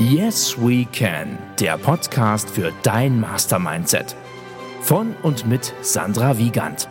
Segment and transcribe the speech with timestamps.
[0.00, 4.16] Yes We Can, der Podcast für dein Mastermindset.
[4.80, 6.88] Von und mit Sandra Wiegand.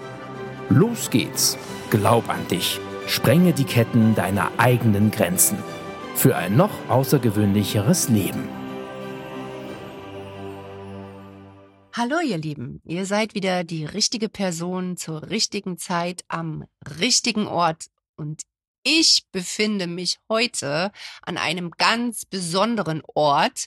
[0.70, 1.58] Los geht's.
[1.90, 2.80] Glaub an dich.
[3.08, 5.58] Sprenge die Ketten deiner eigenen Grenzen.
[6.14, 8.48] Für ein noch außergewöhnlicheres Leben.
[11.94, 16.66] Hallo ihr Lieben, ihr seid wieder die richtige Person zur richtigen Zeit am
[17.00, 18.44] richtigen Ort und
[18.84, 23.66] ich befinde mich heute an einem ganz besonderen Ort,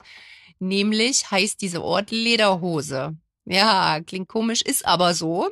[0.59, 3.15] nämlich heißt dieser Ort Lederhose.
[3.45, 5.49] Ja, klingt komisch, ist aber so.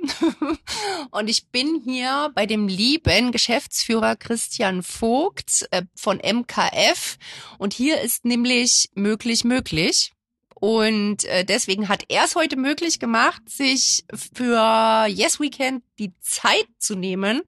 [1.12, 7.18] Und ich bin hier bei dem lieben Geschäftsführer Christian Vogt äh, von MKF.
[7.58, 10.14] Und hier ist nämlich möglich möglich.
[10.56, 16.68] Und äh, deswegen hat er es heute möglich gemacht, sich für Yes Weekend die Zeit
[16.78, 17.42] zu nehmen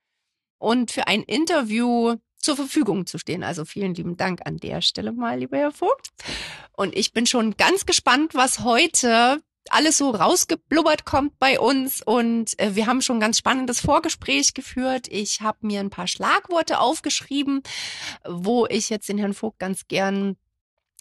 [0.63, 3.43] und für ein Interview zur Verfügung zu stehen.
[3.43, 6.09] Also vielen lieben Dank an der Stelle mal, lieber Herr Vogt.
[6.75, 12.59] Und ich bin schon ganz gespannt, was heute alles so rausgeblubbert kommt bei uns und
[12.59, 15.07] äh, wir haben schon ein ganz spannendes Vorgespräch geführt.
[15.09, 17.61] Ich habe mir ein paar Schlagworte aufgeschrieben,
[18.27, 20.35] wo ich jetzt den Herrn Vogt ganz gern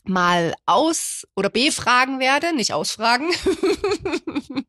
[0.04, 3.28] mal aus oder befragen werde, nicht ausfragen.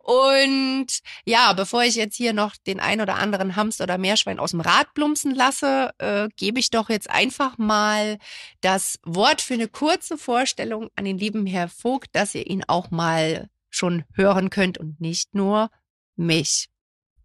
[0.00, 0.86] und
[1.24, 4.60] ja, bevor ich jetzt hier noch den ein oder anderen Hamster oder Meerschwein aus dem
[4.60, 8.18] Rad plumpsen lasse, äh, gebe ich doch jetzt einfach mal
[8.60, 12.90] das Wort für eine kurze Vorstellung an den lieben Herr Vogt, dass ihr ihn auch
[12.90, 15.70] mal schon hören könnt und nicht nur
[16.16, 16.68] mich.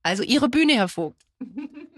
[0.04, 1.22] Also Ihre Bühne, Herr Vogt.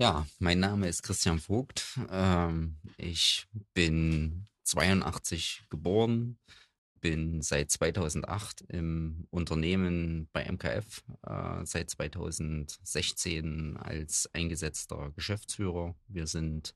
[0.00, 2.00] Ja, mein Name ist Christian Vogt.
[2.10, 6.36] Ähm, ich bin 82 geboren,
[7.00, 15.94] bin seit 2008 im Unternehmen bei MKF, äh, seit 2016 als eingesetzter Geschäftsführer.
[16.08, 16.74] Wir sind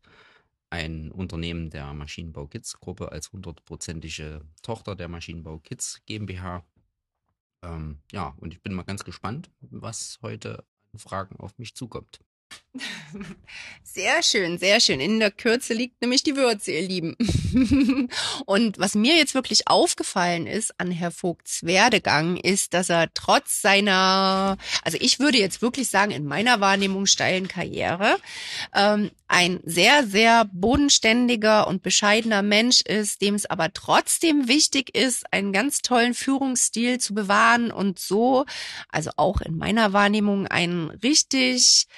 [0.71, 6.65] ein Unternehmen der Maschinenbau Kids Gruppe als hundertprozentige Tochter der Maschinenbau Kids GmbH.
[7.65, 12.21] Ähm, ja, und ich bin mal ganz gespannt, was heute an Fragen auf mich zukommt.
[13.83, 15.01] Sehr schön, sehr schön.
[15.01, 17.17] In der Kürze liegt nämlich die Würze, ihr Lieben.
[18.47, 23.61] Und was mir jetzt wirklich aufgefallen ist an Herr Vogts Werdegang, ist, dass er trotz
[23.61, 28.19] seiner, also ich würde jetzt wirklich sagen, in meiner Wahrnehmung steilen Karriere,
[28.75, 35.33] ähm, ein sehr, sehr bodenständiger und bescheidener Mensch ist, dem es aber trotzdem wichtig ist,
[35.33, 38.45] einen ganz tollen Führungsstil zu bewahren und so,
[38.89, 41.89] also auch in meiner Wahrnehmung, ein richtig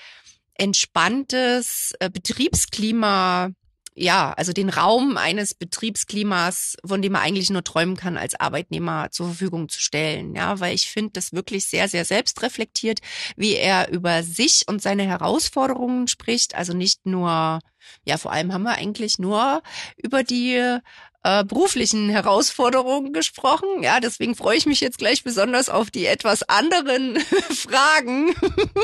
[0.61, 3.51] entspanntes äh, Betriebsklima,
[3.95, 9.11] ja, also den Raum eines Betriebsklimas, von dem man eigentlich nur träumen kann, als Arbeitnehmer
[9.11, 10.35] zur Verfügung zu stellen.
[10.35, 13.01] Ja, weil ich finde das wirklich sehr, sehr selbstreflektiert,
[13.37, 16.55] wie er über sich und seine Herausforderungen spricht.
[16.55, 17.61] Also nicht nur,
[18.05, 19.63] ja, vor allem haben wir eigentlich nur
[19.97, 20.79] über die
[21.23, 23.83] äh, beruflichen Herausforderungen gesprochen.
[23.83, 27.19] Ja, deswegen freue ich mich jetzt gleich besonders auf die etwas anderen
[27.51, 28.35] Fragen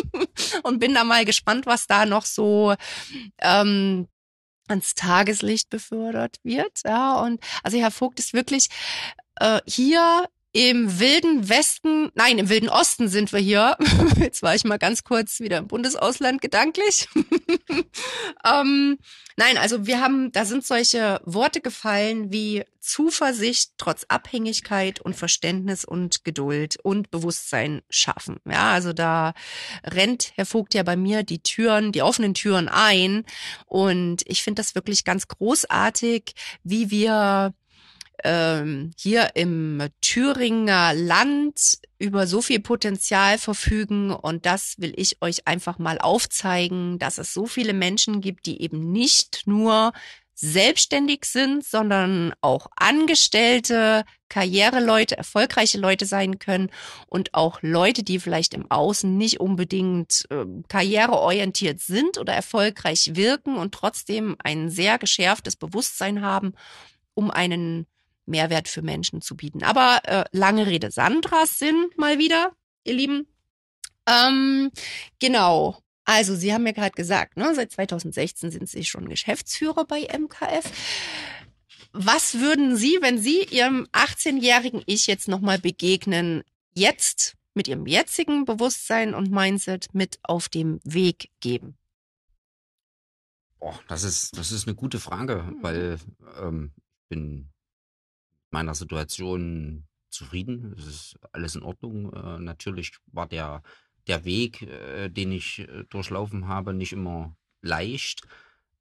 [0.62, 2.74] und bin da mal gespannt, was da noch so
[3.38, 4.08] ähm,
[4.68, 6.80] ans Tageslicht befördert wird.
[6.84, 8.68] Ja, und also Herr Vogt ist wirklich
[9.36, 13.76] äh, hier im wilden Westen, nein, im wilden Osten sind wir hier.
[14.18, 17.08] Jetzt war ich mal ganz kurz wieder im Bundesausland gedanklich.
[18.44, 18.96] ähm,
[19.36, 25.84] nein, also wir haben, da sind solche Worte gefallen wie Zuversicht trotz Abhängigkeit und Verständnis
[25.84, 28.38] und Geduld und Bewusstsein schaffen.
[28.50, 29.34] Ja, also da
[29.84, 33.26] rennt Herr Vogt ja bei mir die Türen, die offenen Türen ein.
[33.66, 37.52] Und ich finde das wirklich ganz großartig, wie wir
[38.24, 44.10] ähm, hier im Thüringer Land über so viel Potenzial verfügen.
[44.10, 48.62] Und das will ich euch einfach mal aufzeigen, dass es so viele Menschen gibt, die
[48.62, 49.92] eben nicht nur
[50.38, 56.70] selbstständig sind, sondern auch Angestellte, Karriereleute, erfolgreiche Leute sein können
[57.06, 63.56] und auch Leute, die vielleicht im Außen nicht unbedingt äh, karriereorientiert sind oder erfolgreich wirken
[63.56, 66.52] und trotzdem ein sehr geschärftes Bewusstsein haben,
[67.14, 67.86] um einen
[68.26, 69.62] Mehrwert für Menschen zu bieten.
[69.62, 72.52] Aber äh, lange Rede, Sandras Sinn mal wieder,
[72.84, 73.26] ihr Lieben.
[74.06, 74.70] Ähm,
[75.18, 75.78] genau.
[76.04, 80.70] Also, Sie haben ja gerade gesagt, ne, seit 2016 sind Sie schon Geschäftsführer bei MKF.
[81.92, 86.44] Was würden Sie, wenn Sie Ihrem 18-jährigen Ich jetzt nochmal begegnen,
[86.74, 91.76] jetzt mit Ihrem jetzigen Bewusstsein und Mindset mit auf dem Weg geben?
[93.58, 95.62] Boah, das ist, das ist eine gute Frage, mhm.
[95.62, 95.98] weil
[96.40, 97.48] ähm, ich bin
[98.56, 100.74] meiner Situation zufrieden.
[100.78, 102.10] Es ist alles in Ordnung.
[102.14, 103.62] Äh, natürlich war der,
[104.06, 108.22] der Weg, äh, den ich äh, durchlaufen habe, nicht immer leicht.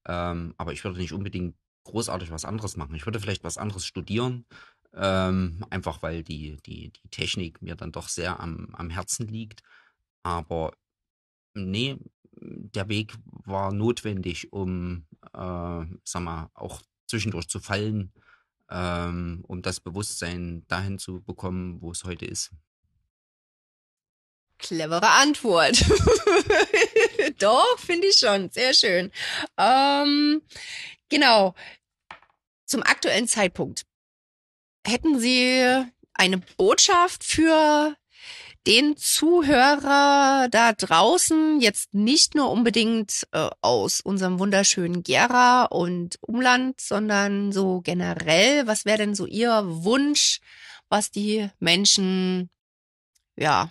[0.05, 2.95] Ähm, aber ich würde nicht unbedingt großartig was anderes machen.
[2.95, 4.45] Ich würde vielleicht was anderes studieren,
[4.93, 9.61] ähm, einfach weil die, die, die Technik mir dann doch sehr am, am Herzen liegt.
[10.23, 10.71] Aber
[11.53, 11.97] nee,
[12.31, 13.13] der Weg
[13.43, 18.13] war notwendig, um, äh, sag mal, auch zwischendurch zu fallen,
[18.69, 22.51] ähm, um das Bewusstsein dahin zu bekommen, wo es heute ist.
[24.57, 25.77] Clevere Antwort.
[27.39, 28.49] Doch, finde ich schon.
[28.49, 29.11] Sehr schön.
[29.57, 30.41] Ähm,
[31.09, 31.53] genau.
[32.65, 33.85] Zum aktuellen Zeitpunkt.
[34.87, 37.95] Hätten Sie eine Botschaft für
[38.67, 46.81] den Zuhörer da draußen jetzt nicht nur unbedingt äh, aus unserem wunderschönen Gera und Umland,
[46.81, 50.39] sondern so generell, was wäre denn so Ihr Wunsch,
[50.89, 52.49] was die Menschen
[53.35, 53.69] ja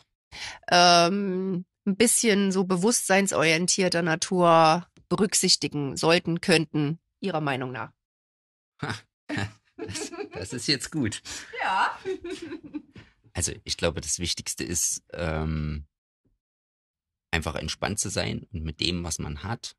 [0.70, 7.90] ähm, ein bisschen so bewusstseinsorientierter Natur berücksichtigen sollten, könnten, Ihrer Meinung nach?
[9.76, 11.20] Das, das ist jetzt gut.
[11.60, 11.98] Ja.
[13.34, 15.86] Also ich glaube, das Wichtigste ist, ähm,
[17.30, 19.76] einfach entspannt zu sein und mit dem, was man hat,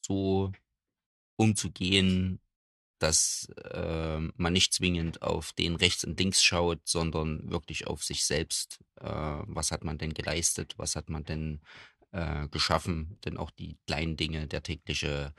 [0.00, 0.52] so
[1.36, 2.40] umzugehen,
[2.98, 8.24] dass äh, man nicht zwingend auf den rechts und links schaut, sondern wirklich auf sich
[8.24, 8.80] selbst.
[8.96, 10.74] Äh, was hat man denn geleistet?
[10.78, 11.60] Was hat man denn
[12.10, 13.18] äh, geschaffen?
[13.24, 15.32] Denn auch die kleinen Dinge, der tägliche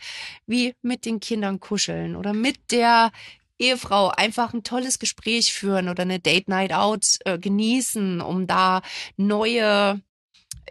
[0.48, 3.12] wie mit den Kindern kuscheln oder mit der
[3.62, 8.82] Ehefrau einfach ein tolles Gespräch führen oder eine Date Night Out äh, genießen, um da
[9.18, 10.02] neue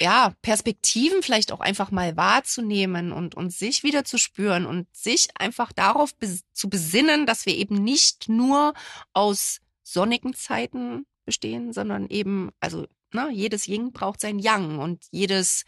[0.01, 5.29] ja, Perspektiven vielleicht auch einfach mal wahrzunehmen und, und sich wieder zu spüren und sich
[5.39, 8.73] einfach darauf bes zu besinnen, dass wir eben nicht nur
[9.13, 15.65] aus sonnigen Zeiten bestehen, sondern eben, also ne, jedes Ying braucht sein Yang und jedes,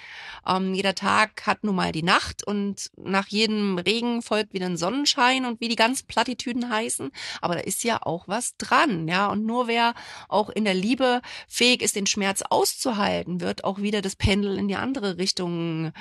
[0.46, 4.76] ähm, jeder Tag hat nun mal die Nacht und nach jedem Regen folgt wieder ein
[4.76, 7.10] Sonnenschein und wie die ganzen Plattitüden heißen.
[7.40, 9.26] Aber da ist ja auch was dran, ja.
[9.26, 9.94] Und nur wer
[10.28, 14.68] auch in der Liebe fähig ist, den Schmerz auszuhalten, wird auch wieder das Pendel in
[14.68, 15.92] die andere Richtung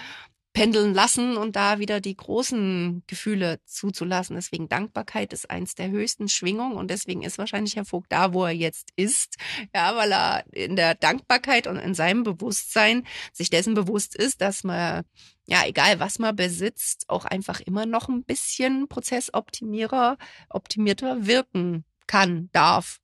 [0.53, 4.35] pendeln lassen und da wieder die großen Gefühle zuzulassen.
[4.35, 8.45] Deswegen Dankbarkeit ist eins der höchsten Schwingungen und deswegen ist wahrscheinlich Herr Vogt da, wo
[8.45, 9.37] er jetzt ist.
[9.73, 14.64] Ja, weil er in der Dankbarkeit und in seinem Bewusstsein sich dessen bewusst ist, dass
[14.64, 15.04] man,
[15.45, 20.18] ja, egal was man besitzt, auch einfach immer noch ein bisschen Prozessoptimierer,
[20.49, 22.99] optimierter wirken kann, darf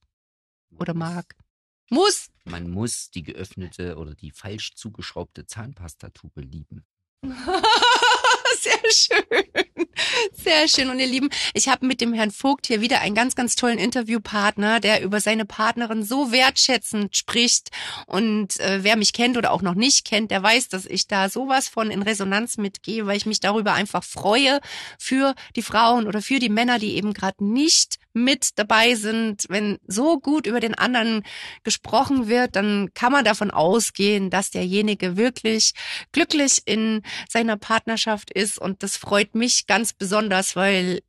[0.78, 1.36] oder mag.
[1.90, 2.28] Muss.
[2.44, 6.86] Man muss die geöffnete oder die falsch zugeschraubte Zahnpastatube lieben.
[8.60, 9.44] Sehr schön.
[10.32, 10.90] Sehr schön.
[10.90, 13.80] Und ihr Lieben, ich habe mit dem Herrn Vogt hier wieder einen ganz, ganz tollen
[13.80, 17.70] Interviewpartner, der über seine Partnerin so wertschätzend spricht.
[18.06, 21.30] Und äh, wer mich kennt oder auch noch nicht kennt, der weiß, dass ich da
[21.30, 24.60] sowas von in Resonanz mitgehe, weil ich mich darüber einfach freue
[25.00, 29.46] für die Frauen oder für die Männer, die eben gerade nicht mit dabei sind.
[29.50, 31.24] Wenn so gut über den anderen
[31.64, 35.74] gesprochen wird, dann kann man davon ausgehen, dass derjenige wirklich
[36.12, 38.60] glücklich in seiner Partnerschaft ist.
[38.60, 41.02] Und das freut mich ganz besonders, weil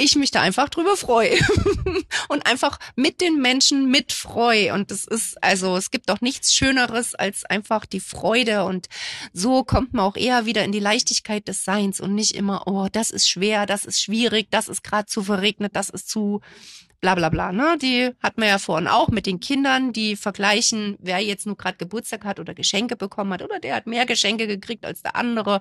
[0.00, 1.38] ich mich da einfach drüber freue
[2.28, 4.72] und einfach mit den Menschen mitfreue.
[4.72, 8.64] Und das ist, also es gibt doch nichts Schöneres als einfach die Freude.
[8.64, 8.88] Und
[9.32, 12.88] so kommt man auch eher wieder in die Leichtigkeit des Seins und nicht immer, oh,
[12.90, 16.40] das ist schwer, das ist schwierig, das ist gerade zu verregnet, das ist zu
[17.00, 17.52] bla bla bla.
[17.52, 17.76] Ne?
[17.80, 21.78] Die hat man ja vorhin auch mit den Kindern, die vergleichen, wer jetzt nur gerade
[21.78, 25.60] Geburtstag hat oder Geschenke bekommen hat oder der hat mehr Geschenke gekriegt als der andere.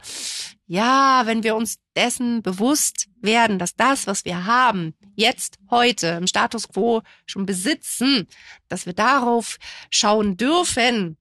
[0.68, 6.28] Ja, wenn wir uns dessen bewusst werden, dass das, was wir haben, jetzt, heute, im
[6.28, 8.28] Status quo schon besitzen,
[8.68, 9.58] dass wir darauf
[9.90, 11.18] schauen dürfen,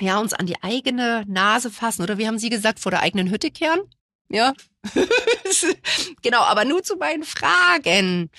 [0.00, 2.02] ja, uns an die eigene Nase fassen.
[2.02, 3.80] Oder wie haben Sie gesagt, vor der eigenen Hütte kehren?
[4.28, 4.52] Ja.
[6.22, 8.30] genau, aber nur zu meinen Fragen.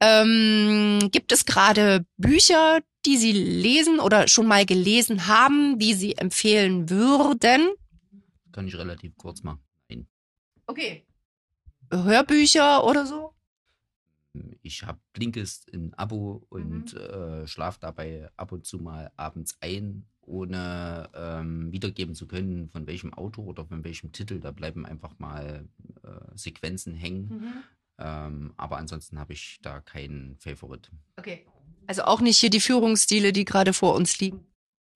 [0.00, 6.16] Ähm, gibt es gerade Bücher, die Sie lesen oder schon mal gelesen haben, die Sie
[6.16, 7.72] empfehlen würden?
[8.52, 9.60] Kann ich relativ kurz machen.
[10.66, 11.06] Okay.
[11.92, 13.32] Hörbücher oder so?
[14.62, 17.00] Ich habe Blinkist in Abo und mhm.
[17.00, 22.86] äh, schlafe dabei ab und zu mal abends ein ohne ähm, wiedergeben zu können, von
[22.86, 24.40] welchem Autor oder von welchem Titel.
[24.40, 25.68] Da bleiben einfach mal
[26.02, 27.28] äh, Sequenzen hängen.
[27.28, 27.52] Mhm.
[27.98, 30.90] Ähm, aber ansonsten habe ich da keinen Favorit.
[31.16, 31.46] Okay.
[31.86, 34.44] Also auch nicht hier die Führungsstile, die gerade vor uns liegen.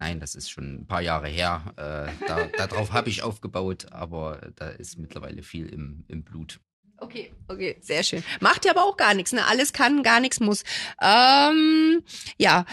[0.00, 1.74] Nein, das ist schon ein paar Jahre her.
[1.76, 6.60] Äh, da, darauf habe ich aufgebaut, aber da ist mittlerweile viel im, im Blut.
[6.96, 8.22] Okay, okay, sehr schön.
[8.40, 9.46] Macht ja aber auch gar nichts, ne?
[9.46, 10.64] Alles kann, gar nichts muss.
[11.00, 12.02] Ähm,
[12.36, 12.66] ja,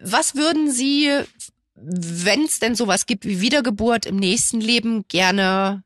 [0.00, 1.10] was würden Sie
[1.74, 5.82] wenn es denn sowas gibt wie Wiedergeburt im nächsten Leben, gerne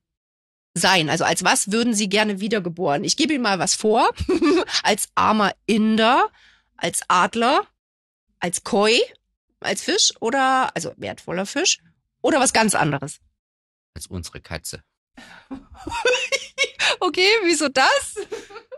[0.75, 1.11] sein?
[1.11, 3.05] Also als was würden Sie gerne wiedergeboren?
[3.05, 4.11] Ich gebe Ihnen mal was vor.
[4.83, 6.29] als armer Inder,
[6.77, 7.67] als Adler,
[8.39, 9.01] als Koi,
[9.61, 11.79] als Fisch oder, also wertvoller Fisch
[12.23, 13.21] oder was ganz anderes?
[13.95, 14.83] Als unsere Katze.
[17.01, 18.15] okay, wieso das?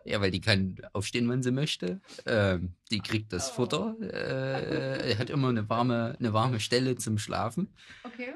[0.04, 2.00] Ja, weil die kann aufstehen, wenn sie möchte.
[2.26, 3.97] Ähm, die kriegt das Futter.
[4.00, 7.75] Äh, hat immer eine warme, eine warme Stelle zum Schlafen.
[8.04, 8.35] Okay.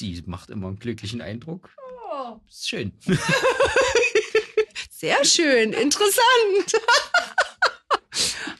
[0.00, 1.70] Die macht immer einen glücklichen Eindruck.
[2.10, 2.38] Oh.
[2.48, 2.92] Ist schön.
[4.90, 6.82] Sehr schön, interessant.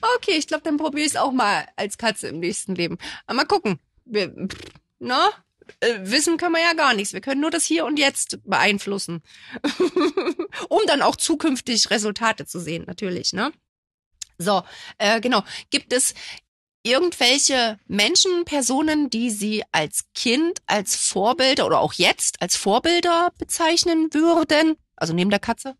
[0.17, 2.99] okay, ich glaube, dann probiere ich es auch mal als Katze im nächsten Leben.
[3.27, 3.79] Aber mal gucken.
[4.05, 4.33] Wir,
[4.99, 5.31] na,
[5.81, 7.13] äh, wissen können wir ja gar nichts.
[7.13, 9.23] Wir können nur das Hier und Jetzt beeinflussen.
[10.69, 13.53] um dann auch zukünftig Resultate zu sehen, natürlich, ne?
[14.39, 14.63] So,
[14.99, 15.43] äh, genau.
[15.71, 16.15] Gibt es
[16.83, 24.09] irgendwelche Menschen, Personen, die Sie als Kind, als Vorbilder oder auch jetzt als Vorbilder bezeichnen
[24.13, 24.77] würden?
[24.97, 25.77] Also neben der Katze?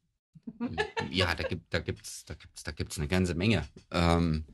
[1.11, 3.67] Ja, da gibt da gibt's da gibt's da gibt's eine ganze Menge.
[3.91, 4.47] Ähm,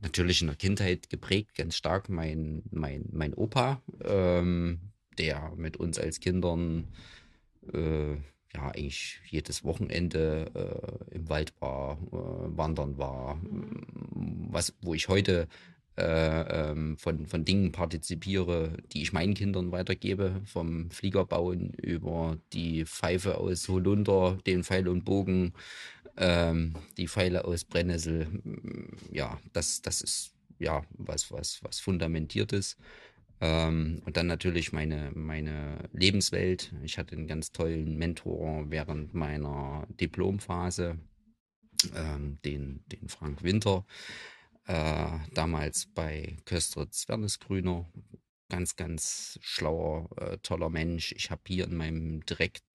[0.00, 4.80] natürlich in der Kindheit geprägt, ganz stark mein, mein, mein Opa, ähm,
[5.18, 6.88] der mit uns als Kindern
[7.72, 8.14] äh,
[8.54, 10.50] ja eigentlich jedes Wochenende
[11.12, 15.48] äh, im Wald war, äh, wandern war, was, wo ich heute
[15.98, 22.84] äh, ähm, von, von Dingen partizipiere, die ich meinen Kindern weitergebe, vom Fliegerbauen über die
[22.84, 25.54] Pfeife aus Holunder, den Pfeil und Bogen,
[26.18, 32.76] ähm, die Pfeile aus Brennnessel, mm, ja, das, das ist ja was, was, was Fundamentiertes.
[33.40, 36.72] Ähm, und dann natürlich meine, meine Lebenswelt.
[36.82, 40.98] Ich hatte einen ganz tollen Mentor während meiner Diplomphase,
[41.94, 43.86] ähm, den, den Frank Winter,
[44.66, 47.88] äh, damals bei Köstritz Wernesgrüner.
[48.50, 51.12] Ganz, ganz schlauer, äh, toller Mensch.
[51.12, 52.67] Ich habe hier in meinem direkten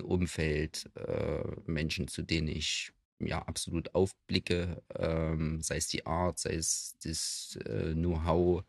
[0.00, 6.54] Umfeld äh, Menschen, zu denen ich ja absolut aufblicke, ähm, sei es die Art, sei
[6.54, 8.64] es das äh, Know-how,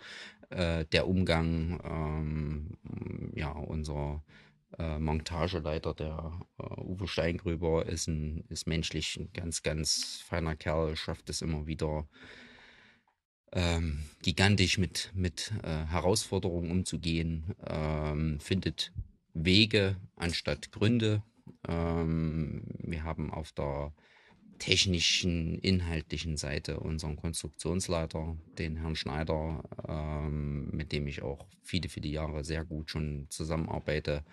[0.49, 4.23] äh, der Umgang, ähm, ja, unser
[4.77, 10.95] äh, Montageleiter, der äh, Uwe Steingrüber, ist, ein, ist menschlich ein ganz, ganz feiner Kerl,
[10.95, 12.07] schafft es immer wieder
[13.51, 18.91] ähm, gigantisch mit, mit äh, Herausforderungen umzugehen, ähm, findet
[19.33, 21.23] Wege anstatt Gründe.
[21.67, 23.93] Ähm, wir haben auf der
[24.59, 32.09] technischen, inhaltlichen Seite unseren Konstruktionsleiter, den Herrn Schneider, ähm, mit dem ich auch viele, viele
[32.09, 34.23] Jahre sehr gut schon zusammenarbeite,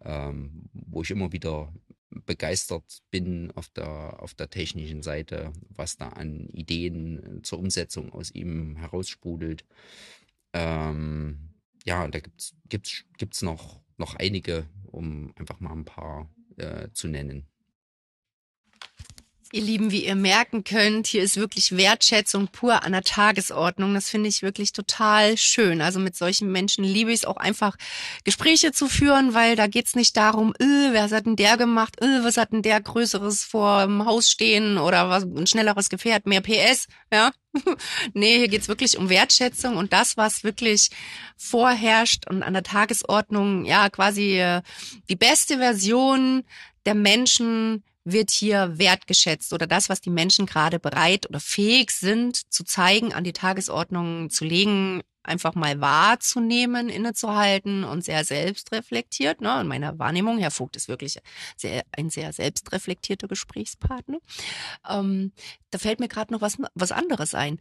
[0.00, 1.72] ähm, wo ich immer wieder
[2.10, 8.30] begeistert bin auf der, auf der technischen Seite, was da an Ideen zur Umsetzung aus
[8.30, 9.64] ihm heraussprudelt.
[10.52, 11.50] Ähm,
[11.84, 17.08] ja, da gibt es gibt's noch noch einige, um einfach mal ein paar äh, zu
[17.08, 17.46] nennen.
[19.50, 23.94] Ihr Lieben, wie ihr merken könnt, hier ist wirklich Wertschätzung pur an der Tagesordnung.
[23.94, 25.80] Das finde ich wirklich total schön.
[25.80, 27.76] Also mit solchen Menschen liebe ich es auch einfach,
[28.24, 32.22] Gespräche zu führen, weil da geht's nicht darum, äh, wer hat denn der gemacht, äh,
[32.22, 36.42] was hat denn der Größeres vor dem Haus stehen oder was ein schnelleres Gefährt, mehr
[36.42, 37.30] PS, ja.
[38.12, 40.90] nee, hier geht's wirklich um Wertschätzung und das, was wirklich
[41.38, 44.60] vorherrscht und an der Tagesordnung, ja, quasi äh,
[45.08, 46.44] die beste Version
[46.84, 52.52] der Menschen wird hier wertgeschätzt oder das, was die Menschen gerade bereit oder fähig sind
[52.52, 59.40] zu zeigen, an die Tagesordnung zu legen, einfach mal wahrzunehmen, innezuhalten und sehr selbstreflektiert.
[59.40, 59.60] Ne?
[59.60, 61.18] In meiner Wahrnehmung, Herr Vogt ist wirklich
[61.56, 64.18] sehr, ein sehr selbstreflektierter Gesprächspartner.
[64.88, 65.32] Ähm,
[65.70, 67.58] da fällt mir gerade noch was, was anderes ein.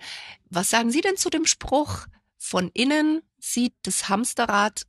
[0.50, 4.84] Was sagen Sie denn zu dem Spruch, von innen sieht das Hamsterrad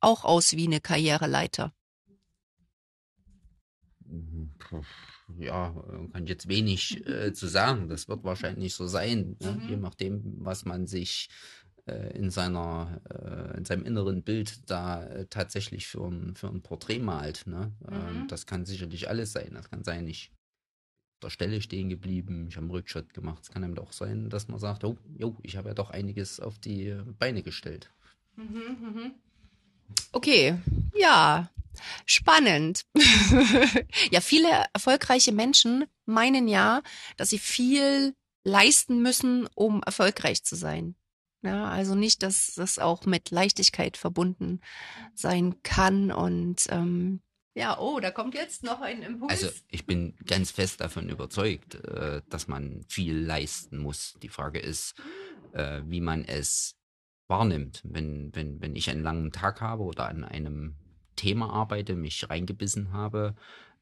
[0.00, 1.72] auch aus wie eine Karriereleiter?
[5.38, 5.74] Ja,
[6.12, 7.88] kann ich jetzt wenig äh, zu sagen.
[7.88, 9.52] Das wird wahrscheinlich so sein, ne?
[9.52, 9.68] mhm.
[9.68, 11.28] je nachdem, was man sich
[11.86, 16.62] äh, in seiner, äh, in seinem inneren Bild da äh, tatsächlich für ein, für ein
[16.62, 17.46] Porträt malt.
[17.46, 17.72] Ne?
[17.90, 18.28] Ähm, mhm.
[18.28, 19.50] das kann sicherlich alles sein.
[19.52, 20.32] Das kann sein, ich
[21.22, 23.42] der Stelle stehen geblieben, ich habe einen Rückschritt gemacht.
[23.42, 26.38] Es kann eben auch sein, dass man sagt, oh, jo, ich habe ja doch einiges
[26.38, 27.90] auf die Beine gestellt.
[28.36, 28.44] Mhm,
[28.80, 29.12] mhm.
[30.12, 30.58] Okay,
[30.94, 31.50] ja,
[32.06, 32.84] spannend.
[34.10, 36.82] ja, viele erfolgreiche Menschen meinen ja,
[37.16, 38.14] dass sie viel
[38.44, 40.96] leisten müssen, um erfolgreich zu sein.
[41.42, 44.60] Ja, also nicht, dass das auch mit Leichtigkeit verbunden
[45.14, 46.10] sein kann.
[46.10, 47.20] Und ähm,
[47.54, 49.30] ja, oh, da kommt jetzt noch ein Impuls.
[49.30, 54.14] Also ich bin ganz fest davon überzeugt, äh, dass man viel leisten muss.
[54.22, 54.94] Die Frage ist,
[55.52, 56.77] äh, wie man es
[57.28, 57.82] wahrnimmt.
[57.84, 60.74] Wenn, wenn, wenn ich einen langen Tag habe oder an einem
[61.16, 63.34] Thema arbeite, mich reingebissen habe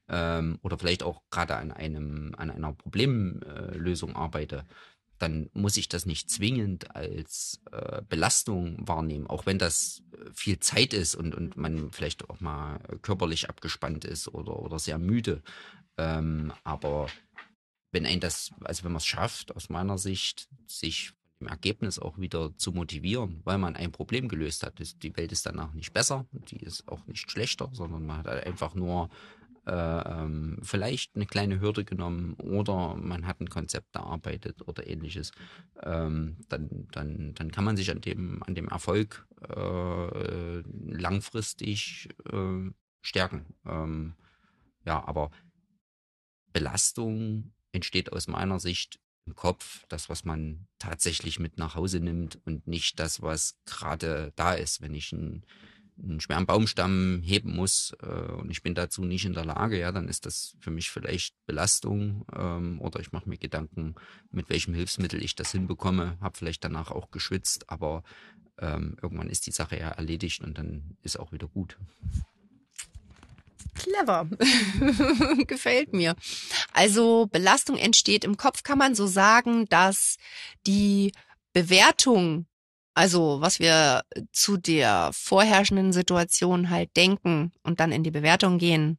[0.09, 4.65] ähm, oder vielleicht auch gerade an an einer Problemlösung arbeite,
[5.19, 10.59] dann muss ich das nicht zwingend als äh, Belastung wahrnehmen, auch wenn das äh, viel
[10.59, 15.41] Zeit ist und, und man vielleicht auch mal körperlich abgespannt ist oder, oder sehr müde.
[15.97, 17.07] Ähm, aber
[17.91, 22.17] wenn ein das, also wenn man es schafft, aus meiner Sicht, sich im Ergebnis auch
[22.17, 24.79] wieder zu motivieren, weil man ein Problem gelöst hat.
[25.03, 28.73] Die Welt ist danach nicht besser, die ist auch nicht schlechter, sondern man hat einfach
[28.73, 29.09] nur
[29.67, 35.31] äh, ähm, vielleicht eine kleine Hürde genommen oder man hat ein Konzept erarbeitet oder ähnliches.
[35.83, 42.71] Ähm, dann, dann, dann kann man sich an dem, an dem Erfolg äh, langfristig äh,
[43.01, 43.45] stärken.
[43.65, 44.15] Ähm,
[44.85, 45.31] ja, aber
[46.53, 52.39] Belastung entsteht aus meiner Sicht im Kopf, das, was man tatsächlich mit nach Hause nimmt
[52.45, 54.81] und nicht das, was gerade da ist.
[54.81, 55.43] Wenn ich einen,
[56.01, 59.91] einen schweren Baumstamm heben muss äh, und ich bin dazu nicht in der Lage, ja,
[59.91, 63.95] dann ist das für mich vielleicht Belastung ähm, oder ich mache mir Gedanken,
[64.31, 68.03] mit welchem Hilfsmittel ich das hinbekomme, habe vielleicht danach auch geschwitzt, aber
[68.59, 71.77] ähm, irgendwann ist die Sache ja erledigt und dann ist auch wieder gut.
[73.75, 74.27] Clever.
[75.47, 76.15] Gefällt mir.
[76.73, 80.17] Also Belastung entsteht im Kopf, kann man so sagen, dass
[80.65, 81.11] die
[81.53, 82.45] Bewertung,
[82.93, 88.97] also was wir zu der vorherrschenden Situation halt denken und dann in die Bewertung gehen,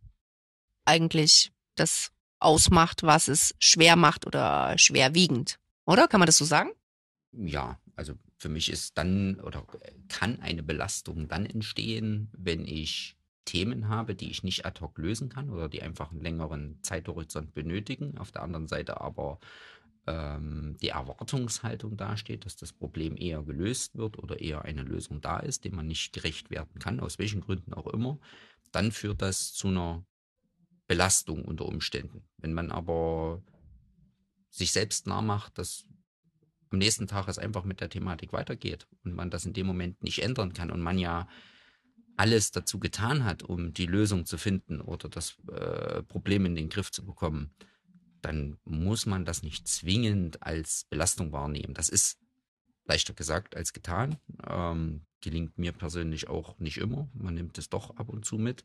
[0.85, 5.59] eigentlich das ausmacht, was es schwer macht oder schwerwiegend.
[5.85, 6.09] Oder?
[6.09, 6.71] Kann man das so sagen?
[7.33, 9.67] Ja, also für mich ist dann oder
[10.09, 15.29] kann eine Belastung dann entstehen, wenn ich Themen habe, die ich nicht ad hoc lösen
[15.29, 18.19] kann oder die einfach einen längeren Zeithorizont benötigen.
[18.19, 19.39] Auf der anderen Seite aber
[20.07, 25.39] ähm, die Erwartungshaltung dasteht, dass das Problem eher gelöst wird oder eher eine Lösung da
[25.39, 28.19] ist, dem man nicht gerecht werden kann, aus welchen Gründen auch immer,
[28.73, 30.05] dann führt das zu einer
[30.87, 32.25] Belastung unter Umständen.
[32.39, 33.43] Wenn man aber
[34.51, 35.85] sich selbst nah macht, dass
[36.71, 40.03] am nächsten Tag es einfach mit der Thematik weitergeht und man das in dem Moment
[40.03, 41.29] nicht ändern kann und man ja
[42.19, 46.69] alles dazu getan hat, um die Lösung zu finden oder das äh, Problem in den
[46.69, 47.55] Griff zu bekommen,
[48.21, 51.75] dann muss man das nicht zwingend als Belastung wahrnehmen.
[51.75, 52.19] Das ist
[52.87, 54.17] leichter gesagt als getan.
[54.49, 57.09] Ähm, gelingt mir persönlich auch nicht immer.
[57.15, 58.65] Man nimmt es doch ab und zu mit.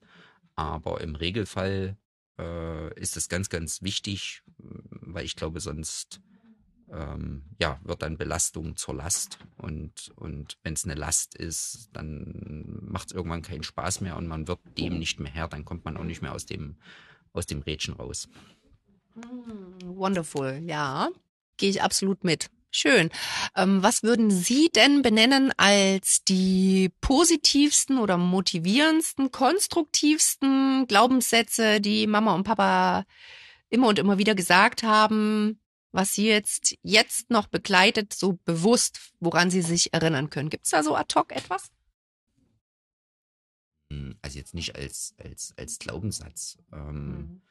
[0.55, 1.97] Aber im Regelfall
[2.39, 6.21] äh, ist es ganz, ganz wichtig, weil ich glaube, sonst
[6.91, 9.39] ähm, ja, wird dann Belastung zur Last.
[9.57, 14.27] Und, und wenn es eine Last ist, dann macht es irgendwann keinen Spaß mehr und
[14.27, 16.77] man wird dem nicht mehr Herr, dann kommt man auch nicht mehr aus dem,
[17.33, 18.29] aus dem Rädchen raus.
[19.15, 21.09] Hm, wonderful, ja.
[21.57, 22.49] Gehe ich absolut mit.
[22.75, 23.11] Schön.
[23.55, 32.33] Ähm, was würden Sie denn benennen als die positivsten oder motivierendsten, konstruktivsten Glaubenssätze, die Mama
[32.33, 33.05] und Papa
[33.69, 35.59] immer und immer wieder gesagt haben,
[35.93, 40.49] was Sie jetzt, jetzt noch begleitet, so bewusst, woran Sie sich erinnern können?
[40.49, 41.71] Gibt es da so ad hoc etwas?
[43.91, 46.57] Hm, also jetzt nicht als, als, als Glaubenssatz.
[46.73, 47.41] Ähm,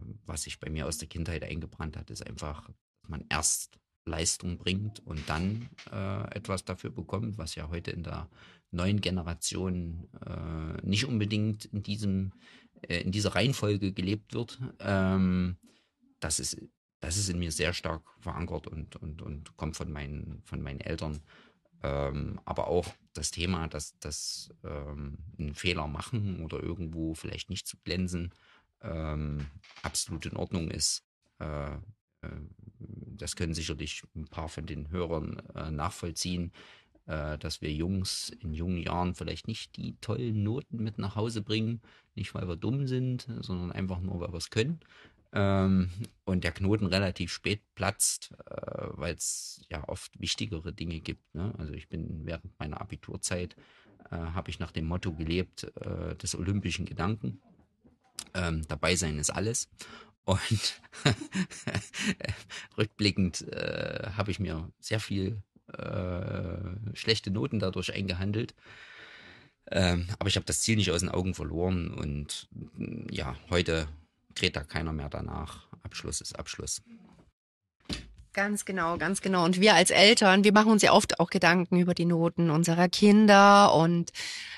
[0.00, 0.18] mhm.
[0.26, 2.68] Was sich bei mir aus der Kindheit eingebrannt hat, ist einfach,
[3.00, 8.02] dass man erst Leistung bringt und dann äh, etwas dafür bekommt, was ja heute in
[8.02, 8.28] der
[8.70, 12.32] neuen Generation äh, nicht unbedingt in diesem
[12.82, 15.56] äh, in dieser Reihenfolge gelebt wird, ähm,
[16.20, 16.58] das ist,
[17.00, 20.80] das ist in mir sehr stark verankert und, und, und kommt von meinen, von meinen
[20.80, 21.20] Eltern.
[21.82, 27.68] Ähm, aber auch das Thema, dass, dass ähm, einen Fehler machen oder irgendwo vielleicht nicht
[27.68, 28.34] zu glänzen,
[28.82, 29.46] ähm,
[29.82, 31.04] absolut in Ordnung ist.
[31.38, 31.78] Äh, äh,
[32.80, 36.52] das können sicherlich ein paar von den Hörern äh, nachvollziehen,
[37.06, 41.42] äh, dass wir Jungs in jungen Jahren vielleicht nicht die tollen Noten mit nach Hause
[41.42, 41.80] bringen,
[42.14, 44.80] nicht weil wir dumm sind, sondern einfach nur, weil wir es können.
[45.32, 45.90] Ähm,
[46.24, 51.34] und der Knoten relativ spät platzt, äh, weil es ja oft wichtigere Dinge gibt.
[51.34, 51.54] Ne?
[51.58, 53.54] Also ich bin während meiner Abiturzeit
[54.10, 57.42] äh, habe ich nach dem Motto gelebt äh, des olympischen Gedanken.
[58.34, 59.68] Ähm, dabei sein ist alles.
[60.24, 60.80] Und
[62.76, 68.54] rückblickend äh, habe ich mir sehr viel äh, schlechte Noten dadurch eingehandelt.
[69.70, 72.48] Ähm, aber ich habe das Ziel nicht aus den Augen verloren und
[73.10, 73.88] ja, heute
[74.40, 75.66] dreht da keiner mehr danach.
[75.82, 76.82] Abschluss ist Abschluss.
[78.32, 79.44] Ganz genau, ganz genau.
[79.44, 82.88] Und wir als Eltern, wir machen uns ja oft auch Gedanken über die Noten unserer
[82.88, 83.74] Kinder.
[83.74, 84.12] Und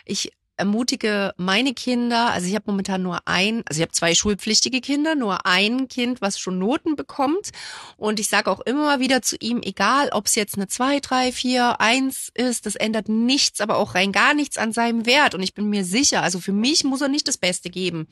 [0.04, 4.80] ich ermutige meine Kinder, also ich habe momentan nur ein, also ich habe zwei schulpflichtige
[4.80, 7.50] Kinder, nur ein Kind, was schon Noten bekommt.
[7.96, 11.32] Und ich sage auch immer wieder zu ihm, egal ob es jetzt eine 2, 3,
[11.32, 15.34] 4, 1 ist, das ändert nichts, aber auch rein gar nichts an seinem Wert.
[15.34, 18.06] Und ich bin mir sicher, also für mich muss er nicht das Beste geben.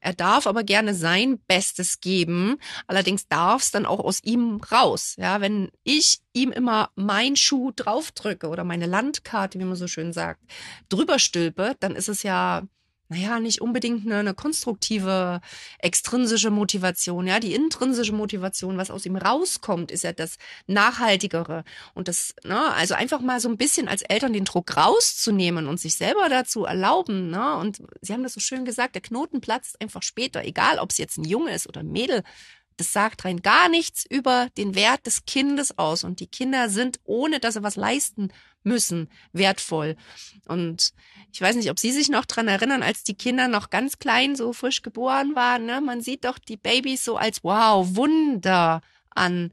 [0.00, 2.56] Er darf aber gerne sein Bestes geben.
[2.86, 5.14] Allerdings darf es dann auch aus ihm raus.
[5.18, 10.12] Ja, wenn ich ihm immer mein Schuh draufdrücke oder meine Landkarte, wie man so schön
[10.12, 10.40] sagt,
[10.88, 12.62] drüber stülpe, dann ist es ja
[13.10, 15.40] naja, nicht unbedingt eine, eine konstruktive,
[15.80, 17.26] extrinsische Motivation.
[17.26, 20.36] Ja, die intrinsische Motivation, was aus ihm rauskommt, ist ja das
[20.68, 21.64] Nachhaltigere.
[21.94, 25.80] Und das, ne, also einfach mal so ein bisschen als Eltern den Druck rauszunehmen und
[25.80, 27.30] sich selber dazu erlauben.
[27.30, 27.56] Ne?
[27.56, 30.98] Und Sie haben das so schön gesagt, der Knoten platzt einfach später, egal ob es
[30.98, 32.22] jetzt ein Junge ist oder ein Mädel.
[32.80, 36.02] Das sagt rein gar nichts über den Wert des Kindes aus.
[36.02, 39.96] Und die Kinder sind, ohne dass sie was leisten müssen, wertvoll.
[40.46, 40.94] Und
[41.30, 44.34] ich weiß nicht, ob Sie sich noch dran erinnern, als die Kinder noch ganz klein,
[44.34, 45.66] so frisch geboren waren.
[45.66, 45.82] Ne?
[45.82, 49.52] Man sieht doch die Babys so als wow, Wunder an.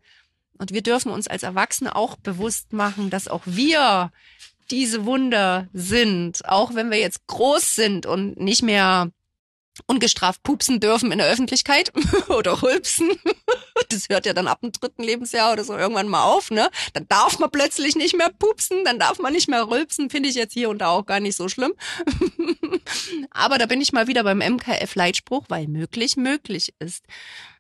[0.58, 4.14] Und wir dürfen uns als Erwachsene auch bewusst machen, dass auch wir
[4.72, 9.12] diese Wunder sind, auch wenn wir jetzt groß sind und nicht mehr
[9.86, 11.92] ungestraft pupsen dürfen in der Öffentlichkeit
[12.30, 13.12] oder rülpsen.
[13.90, 16.70] Das hört ja dann ab dem dritten Lebensjahr oder so irgendwann mal auf, ne?
[16.94, 20.36] Dann darf man plötzlich nicht mehr pupsen, dann darf man nicht mehr rülpsen, finde ich
[20.36, 21.74] jetzt hier und da auch gar nicht so schlimm.
[23.32, 27.04] Aber da bin ich mal wieder beim MKF-Leitspruch, weil möglich möglich ist.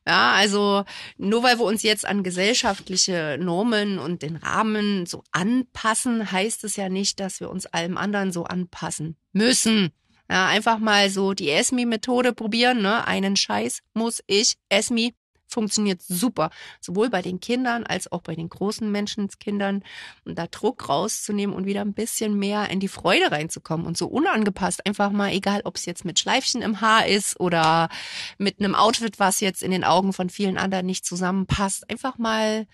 [0.07, 0.85] Ja, also
[1.17, 6.77] nur weil wir uns jetzt an gesellschaftliche Normen und den Rahmen so anpassen, heißt es
[6.77, 9.91] ja nicht, dass wir uns allem anderen so anpassen müssen.
[10.29, 12.81] Ja, einfach mal so die ESMI-Methode probieren.
[12.81, 13.07] Ne?
[13.07, 14.55] Einen Scheiß muss ich.
[14.69, 15.13] ESMI
[15.47, 16.49] funktioniert super.
[16.81, 19.83] Sowohl bei den Kindern als auch bei den großen Menschenskindern.
[20.25, 23.87] Und da Druck rauszunehmen und wieder ein bisschen mehr in die Freude reinzukommen.
[23.87, 27.89] Und so unangepasst einfach mal, egal ob es jetzt mit Schleifchen im Haar ist oder
[28.37, 31.89] mit einem Outfit, was jetzt in den Augen von vielen anderen nicht zusammenpasst.
[31.89, 32.67] Einfach mal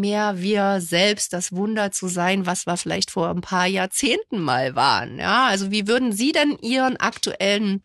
[0.00, 4.74] mehr wir selbst das Wunder zu sein, was wir vielleicht vor ein paar Jahrzehnten mal
[4.74, 5.18] waren.
[5.18, 7.82] Ja, also wie würden Sie denn Ihren aktuellen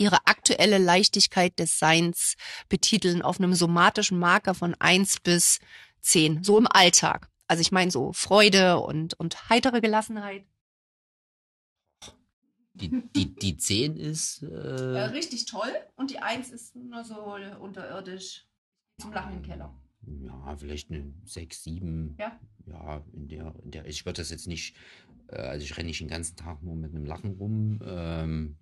[0.00, 2.36] Ihre aktuelle Leichtigkeit des Seins
[2.68, 5.58] betiteln auf einem somatischen Marker von eins bis
[6.00, 7.28] zehn, so im Alltag.
[7.48, 10.44] Also ich meine so Freude und, und heitere Gelassenheit.
[12.74, 14.44] Die, die, die 10 ist.
[14.44, 18.46] Äh, ja, richtig toll und die 1 ist nur so unterirdisch
[19.00, 19.74] zum Lachen im Keller
[20.24, 22.16] ja, vielleicht eine 6, 7.
[22.18, 22.38] Ja.
[22.66, 24.76] Ja, in der, in der, ich würde das jetzt nicht,
[25.28, 27.80] äh, also ich renne nicht den ganzen Tag nur mit einem Lachen rum.
[27.82, 28.56] Ähm,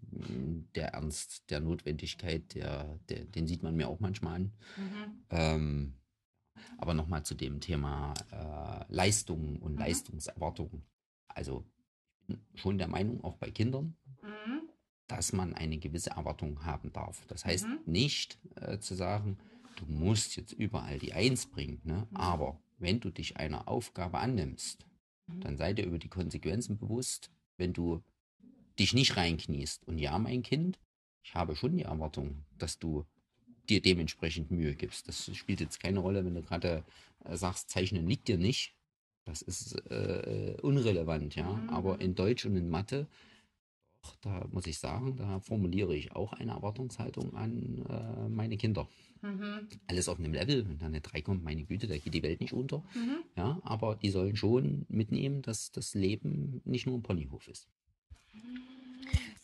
[0.74, 4.52] der Ernst der Notwendigkeit, der, der, den sieht man mir auch manchmal an.
[4.76, 5.24] Mhm.
[5.30, 5.94] Ähm,
[6.78, 9.78] aber nochmal zu dem Thema äh, Leistung und mhm.
[9.78, 10.82] Leistungserwartungen.
[11.28, 11.64] Also
[12.20, 14.68] ich bin schon der Meinung, auch bei Kindern, mhm.
[15.06, 17.24] dass man eine gewisse Erwartung haben darf.
[17.26, 17.80] Das heißt mhm.
[17.86, 19.38] nicht äh, zu sagen,
[19.76, 22.06] du musst jetzt überall die Eins bringen, ne?
[22.10, 22.16] Mhm.
[22.16, 24.84] aber wenn du dich einer Aufgabe annimmst,
[25.26, 25.40] mhm.
[25.40, 28.02] dann sei dir über die Konsequenzen bewusst, wenn du
[28.78, 29.86] dich nicht reinkniest.
[29.86, 30.78] Und ja, mein Kind,
[31.22, 33.06] ich habe schon die Erwartung, dass du
[33.68, 35.08] dir dementsprechend Mühe gibst.
[35.08, 36.84] Das spielt jetzt keine Rolle, wenn du gerade
[37.24, 38.74] äh, sagst, Zeichnen liegt dir nicht.
[39.24, 41.50] Das ist äh, unrelevant, ja.
[41.52, 41.70] Mhm.
[41.70, 43.08] Aber in Deutsch und in Mathe,
[44.20, 48.88] da muss ich sagen, da formuliere ich auch eine Erwartungshaltung an äh, meine Kinder.
[49.26, 49.68] Mhm.
[49.88, 50.68] Alles auf einem Level.
[50.68, 52.84] Wenn da eine 3 kommt, meine Güte, da geht die Welt nicht unter.
[52.94, 53.18] Mhm.
[53.36, 57.68] Ja, aber die sollen schon mitnehmen, dass das Leben nicht nur ein Ponyhof ist.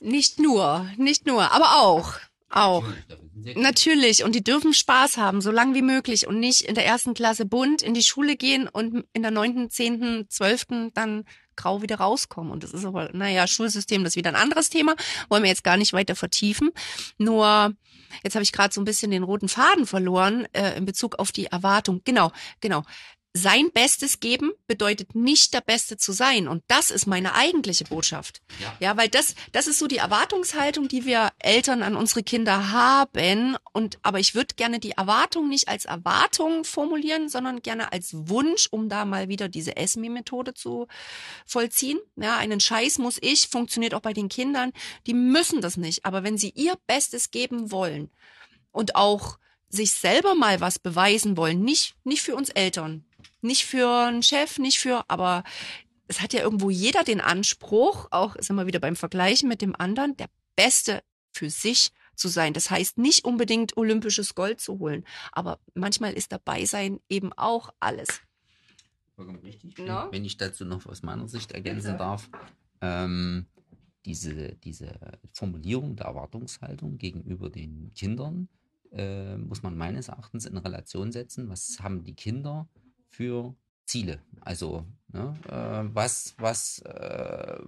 [0.01, 2.14] Nicht nur, nicht nur, aber auch.
[2.55, 2.85] Auch.
[3.55, 4.25] Natürlich.
[4.25, 7.47] Und die dürfen Spaß haben, so lang wie möglich und nicht in der ersten Klasse
[7.47, 11.25] bunt in die Schule gehen und in der neunten, zehnten, zwölften dann
[11.57, 12.53] grau wieder rauskommen.
[12.53, 14.95] Und das ist aber, naja, Schulsystem, das ist wieder ein anderes Thema.
[15.29, 16.71] Wollen wir jetzt gar nicht weiter vertiefen.
[17.19, 17.73] Nur,
[18.25, 21.33] jetzt habe ich gerade so ein bisschen den roten Faden verloren äh, in Bezug auf
[21.33, 22.01] die Erwartung.
[22.05, 22.85] Genau, genau
[23.35, 26.49] sein Bestes geben bedeutet nicht der Beste zu sein.
[26.49, 28.42] Und das ist meine eigentliche Botschaft.
[28.61, 32.73] Ja, ja weil das, das ist so die Erwartungshaltung, die wir Eltern an unsere Kinder
[32.73, 33.57] haben.
[33.73, 38.68] Und, aber ich würde gerne die Erwartung nicht als Erwartung formulieren, sondern gerne als Wunsch,
[38.71, 40.87] um da mal wieder diese ESMI-Methode zu
[41.47, 42.01] vollziehen.
[42.16, 44.73] Ja, einen Scheiß muss ich, funktioniert auch bei den Kindern.
[45.07, 46.05] Die müssen das nicht.
[46.05, 48.11] Aber wenn sie ihr Bestes geben wollen
[48.73, 49.38] und auch
[49.73, 53.05] sich selber mal was beweisen wollen, nicht, nicht für uns Eltern,
[53.41, 55.43] nicht für einen Chef, nicht für, aber
[56.09, 59.75] es hat ja irgendwo jeder den Anspruch, auch sind wir wieder beim Vergleichen mit dem
[59.75, 62.53] anderen, der Beste für sich zu sein.
[62.53, 67.71] Das heißt nicht unbedingt olympisches Gold zu holen, aber manchmal ist dabei sein eben auch
[67.81, 68.21] alles.
[69.17, 69.79] Vollkommen richtig.
[69.79, 70.09] No?
[70.11, 72.29] Wenn ich dazu noch aus meiner Sicht ergänzen darf,
[72.83, 73.47] ähm,
[74.05, 74.99] diese, diese
[75.33, 78.49] Formulierung der Erwartungshaltung gegenüber den Kindern
[78.92, 81.48] äh, muss man meines Erachtens in Relation setzen.
[81.48, 82.68] Was haben die Kinder
[83.09, 84.20] für Ziele.
[84.40, 87.59] Also, ne, äh, was, was äh,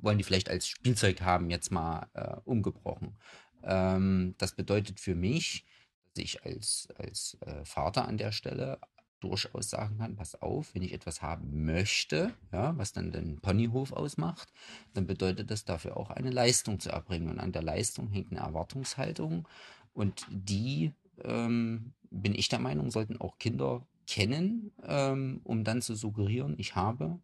[0.00, 3.16] wollen die vielleicht als Spielzeug haben, jetzt mal äh, umgebrochen.
[3.62, 5.66] Ähm, das bedeutet für mich,
[6.14, 8.78] dass ich als, als äh, Vater an der Stelle
[9.20, 13.92] durchaus sagen kann, pass auf, wenn ich etwas haben möchte, ja, was dann den Ponyhof
[13.92, 14.52] ausmacht,
[14.92, 17.30] dann bedeutet das dafür auch eine Leistung zu erbringen.
[17.30, 19.48] Und an der Leistung hängt eine Erwartungshaltung.
[19.94, 25.94] Und die, ähm, bin ich der Meinung, sollten auch Kinder kennen, ähm, um dann zu
[25.94, 27.18] suggerieren, ich habe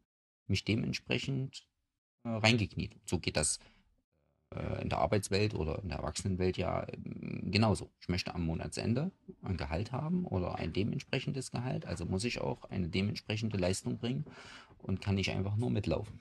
[0.47, 1.67] mich dementsprechend
[2.25, 2.97] äh, reingekniet.
[3.05, 3.59] So geht das
[4.55, 7.91] äh, in der Arbeitswelt oder in der Erwachsenenwelt ja äh, genauso.
[8.01, 9.11] Ich möchte am Monatsende
[9.43, 14.25] ein Gehalt haben oder ein dementsprechendes Gehalt, also muss ich auch eine dementsprechende Leistung bringen
[14.79, 16.21] und kann nicht einfach nur mitlaufen.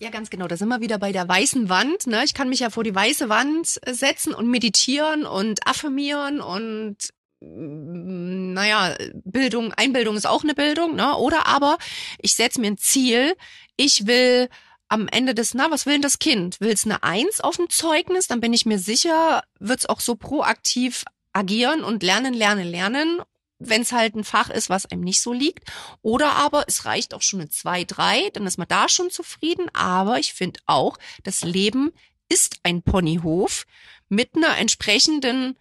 [0.00, 0.46] Ja, ganz genau.
[0.46, 2.06] Da sind wir wieder bei der weißen Wand.
[2.06, 2.22] Ne?
[2.24, 6.96] Ich kann mich ja vor die weiße Wand setzen und meditieren und affirmieren und
[7.40, 11.16] naja, Bildung, Einbildung ist auch eine Bildung, ne?
[11.16, 11.78] Oder aber
[12.18, 13.36] ich setze mir ein Ziel,
[13.76, 14.48] ich will
[14.88, 16.60] am Ende des, na, was will denn das Kind?
[16.60, 18.26] Will es eine Eins auf dem Zeugnis?
[18.26, 23.20] Dann bin ich mir sicher, wird es auch so proaktiv agieren und lernen, lernen, lernen,
[23.58, 25.70] wenn es halt ein Fach ist, was einem nicht so liegt.
[26.02, 29.68] Oder aber es reicht auch schon eine zwei, drei, dann ist man da schon zufrieden.
[29.72, 31.92] Aber ich finde auch, das Leben
[32.28, 33.66] ist ein Ponyhof
[34.08, 35.56] mit einer entsprechenden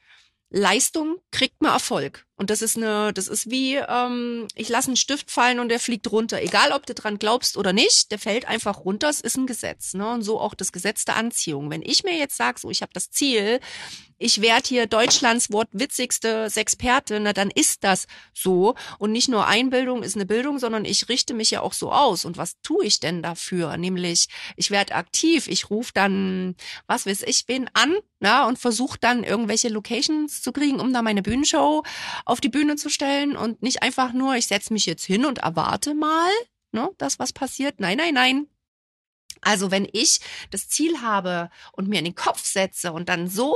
[0.50, 2.26] Leistung kriegt man Erfolg.
[2.38, 5.80] Und das ist eine, das ist wie, ähm, ich lasse einen Stift fallen und der
[5.80, 6.42] fliegt runter.
[6.42, 9.10] Egal, ob du dran glaubst oder nicht, der fällt einfach runter.
[9.10, 9.94] Es ist ein Gesetz.
[9.94, 10.10] Ne?
[10.10, 11.70] Und so auch das Gesetz der Anziehung.
[11.70, 13.60] Wenn ich mir jetzt sage, so ich habe das Ziel,
[14.18, 18.76] ich werde hier Deutschlands wortwitzigste Sexperte, na dann ist das so.
[18.98, 22.26] Und nicht nur Einbildung ist eine Bildung, sondern ich richte mich ja auch so aus.
[22.26, 23.78] Und was tue ich denn dafür?
[23.78, 26.56] Nämlich, ich werde aktiv, ich rufe dann,
[26.88, 31.02] was weiß ich, wen an, na, und versuche dann irgendwelche Locations zu kriegen, um da
[31.02, 31.84] meine Bühnenshow
[32.26, 35.40] auf die Bühne zu stellen und nicht einfach nur, ich setze mich jetzt hin und
[35.40, 36.32] erwarte mal,
[36.72, 37.80] ne, das was passiert.
[37.80, 38.48] Nein, nein, nein.
[39.42, 40.20] Also wenn ich
[40.52, 43.56] das Ziel habe und mir in den Kopf setze und dann so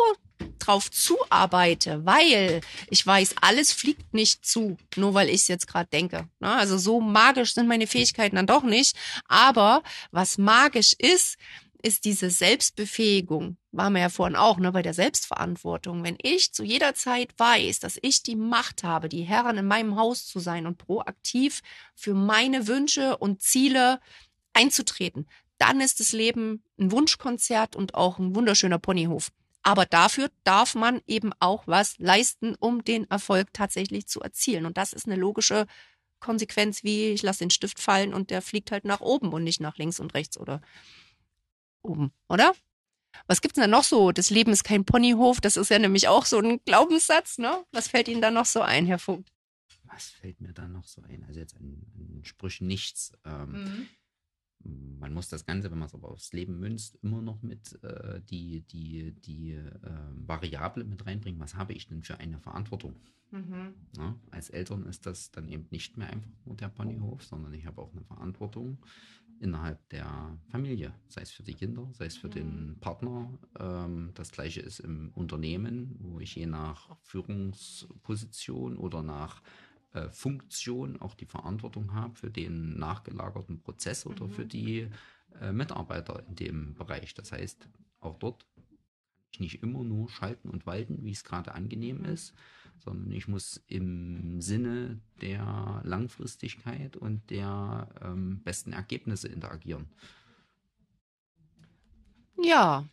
[0.59, 5.89] drauf zuarbeite, weil ich weiß, alles fliegt nicht zu, nur weil ich es jetzt gerade
[5.89, 6.27] denke.
[6.39, 6.51] Ne?
[6.51, 8.95] Also so magisch sind meine Fähigkeiten dann doch nicht.
[9.27, 11.37] Aber was magisch ist,
[11.83, 13.57] ist diese Selbstbefähigung.
[13.71, 16.03] War mir ja vorhin auch, ne, bei der Selbstverantwortung.
[16.03, 19.95] Wenn ich zu jeder Zeit weiß, dass ich die Macht habe, die Herrin in meinem
[19.95, 21.61] Haus zu sein und proaktiv
[21.95, 23.99] für meine Wünsche und Ziele
[24.53, 25.27] einzutreten,
[25.61, 29.31] dann ist das Leben ein Wunschkonzert und auch ein wunderschöner Ponyhof.
[29.61, 34.65] Aber dafür darf man eben auch was leisten, um den Erfolg tatsächlich zu erzielen.
[34.65, 35.67] Und das ist eine logische
[36.19, 39.61] Konsequenz, wie ich lasse den Stift fallen und der fliegt halt nach oben und nicht
[39.61, 40.61] nach links und rechts oder
[41.83, 42.53] oben, oder?
[43.27, 44.11] Was gibt's denn da noch so?
[44.11, 47.63] Das Leben ist kein Ponyhof, das ist ja nämlich auch so ein Glaubenssatz, ne?
[47.71, 49.31] Was fällt Ihnen da noch so ein, Herr Vogt?
[49.83, 51.23] Was fällt mir da noch so ein?
[51.27, 53.11] Also jetzt an, an Sprüchen nichts.
[53.25, 53.89] Ähm, mhm
[54.63, 58.21] man muss das Ganze, wenn man es aber aufs Leben münzt, immer noch mit äh,
[58.29, 59.71] die, die, die äh,
[60.27, 61.39] Variable mit reinbringen.
[61.39, 62.95] Was habe ich denn für eine Verantwortung?
[63.31, 63.75] Mhm.
[63.97, 67.65] Ja, als Eltern ist das dann eben nicht mehr einfach nur der Ponyhof, sondern ich
[67.65, 68.77] habe auch eine Verantwortung
[69.39, 72.31] innerhalb der Familie, sei es für die Kinder, sei es für mhm.
[72.31, 73.39] den Partner.
[73.59, 79.41] Ähm, das gleiche ist im Unternehmen, wo ich je nach Führungsposition oder nach
[79.93, 84.31] äh, Funktion auch die Verantwortung habe für den nachgelagerten Prozess oder mhm.
[84.31, 84.87] für die
[85.39, 87.13] äh, Mitarbeiter in dem Bereich.
[87.13, 87.67] Das heißt,
[87.99, 88.45] auch dort
[89.33, 92.33] kann ich nicht immer nur schalten und walten, wie es gerade angenehm ist,
[92.79, 99.87] sondern ich muss im Sinne der Langfristigkeit und der ähm, besten Ergebnisse interagieren.
[102.41, 102.85] Ja,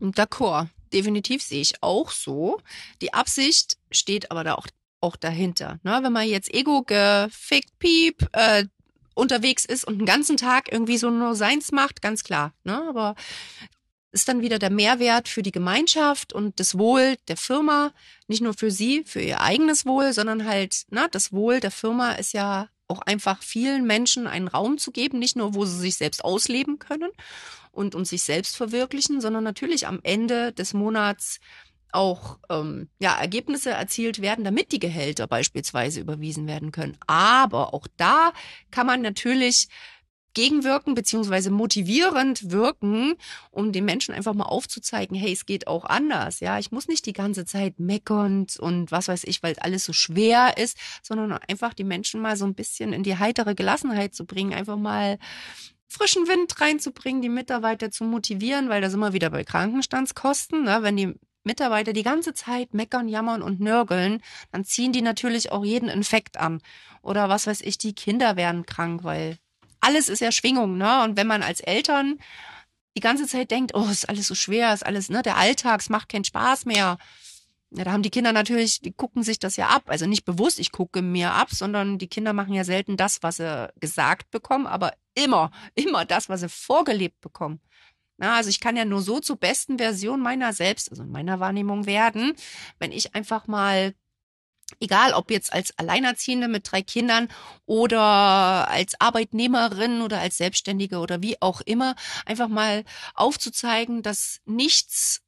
[0.00, 0.68] d'accord.
[0.92, 2.60] Definitiv sehe ich auch so.
[3.00, 4.66] Die Absicht steht aber da auch,
[5.02, 5.78] auch dahinter.
[5.82, 5.98] Ne?
[6.02, 8.64] Wenn man jetzt ego gefickt, piep, äh,
[9.14, 12.54] unterwegs ist und den ganzen Tag irgendwie so nur seins macht, ganz klar.
[12.64, 12.82] Ne?
[12.88, 13.14] Aber
[14.12, 17.92] ist dann wieder der Mehrwert für die Gemeinschaft und das Wohl der Firma,
[18.28, 22.12] nicht nur für sie, für ihr eigenes Wohl, sondern halt, na, das Wohl der Firma
[22.12, 25.96] ist ja auch einfach vielen Menschen einen Raum zu geben, nicht nur, wo sie sich
[25.96, 27.10] selbst ausleben können
[27.70, 31.40] und, und sich selbst verwirklichen, sondern natürlich am Ende des Monats
[31.92, 36.96] auch ähm, ja, Ergebnisse erzielt werden, damit die Gehälter beispielsweise überwiesen werden können.
[37.06, 38.32] Aber auch da
[38.70, 39.68] kann man natürlich
[40.34, 43.14] gegenwirken beziehungsweise motivierend wirken,
[43.50, 46.40] um den Menschen einfach mal aufzuzeigen, hey, es geht auch anders.
[46.40, 49.92] Ja, ich muss nicht die ganze Zeit meckernd und was weiß ich, weil alles so
[49.92, 54.24] schwer ist, sondern einfach die Menschen mal so ein bisschen in die heitere Gelassenheit zu
[54.24, 55.18] bringen, einfach mal
[55.88, 60.64] frischen Wind reinzubringen, die Mitarbeiter zu motivieren, weil da sind wir wieder bei Krankenstandskosten.
[60.64, 60.78] Ne?
[60.80, 65.64] Wenn die Mitarbeiter die ganze Zeit meckern, jammern und nörgeln, dann ziehen die natürlich auch
[65.64, 66.60] jeden Infekt an.
[67.02, 69.38] Oder was weiß ich, die Kinder werden krank, weil
[69.80, 71.02] alles ist ja Schwingung, ne?
[71.02, 72.18] Und wenn man als Eltern
[72.96, 75.88] die ganze Zeit denkt, oh, ist alles so schwer, ist alles, ne, der Alltag, es
[75.88, 76.98] macht keinen Spaß mehr.
[77.74, 79.84] Ja, da haben die Kinder natürlich, die gucken sich das ja ab.
[79.86, 83.36] Also nicht bewusst, ich gucke mir ab, sondern die Kinder machen ja selten das, was
[83.36, 87.60] sie gesagt bekommen, aber immer, immer das, was sie vorgelebt bekommen.
[88.18, 91.86] Na, also ich kann ja nur so zur besten Version meiner selbst, also meiner Wahrnehmung
[91.86, 92.34] werden,
[92.78, 93.94] wenn ich einfach mal
[94.80, 97.28] egal ob jetzt als Alleinerziehende mit drei Kindern
[97.66, 98.00] oder
[98.68, 101.94] als Arbeitnehmerin oder als Selbstständige oder wie auch immer,
[102.26, 105.22] einfach mal aufzuzeigen, dass nichts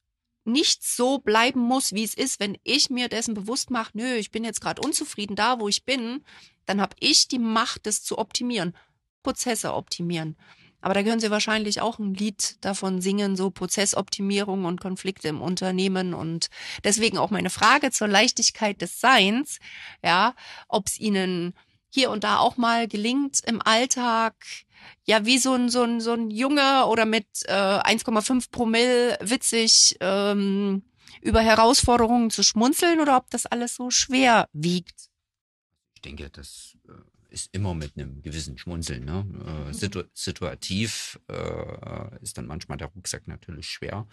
[0.47, 4.31] nichts so bleiben muss, wie es ist, wenn ich mir dessen bewusst mache, nö, ich
[4.31, 6.23] bin jetzt gerade unzufrieden da, wo ich bin,
[6.67, 8.77] dann habe ich die Macht, das zu optimieren,
[9.23, 10.37] Prozesse optimieren.
[10.85, 15.41] Aber da können Sie wahrscheinlich auch ein Lied davon singen, so Prozessoptimierung und Konflikte im
[15.41, 16.51] Unternehmen und
[16.85, 19.61] deswegen auch meine Frage zur Leichtigkeit des Seins,
[20.03, 20.35] ja,
[20.69, 21.55] ob es Ihnen
[21.89, 24.35] hier und da auch mal gelingt im Alltag,
[25.07, 29.97] ja, wie so ein, so ein, so ein Junge oder mit äh, 1,5 Promille witzig
[30.01, 30.83] ähm,
[31.23, 35.09] über Herausforderungen zu schmunzeln oder ob das alles so schwer wiegt.
[35.95, 36.93] Ich denke, das äh,
[37.35, 39.05] ist immer mit einem gewissen Schmunzeln.
[39.05, 39.27] Ne?
[39.47, 39.73] Äh, mhm.
[39.73, 44.07] situ situativ äh, ist dann manchmal der Rucksack natürlich schwer.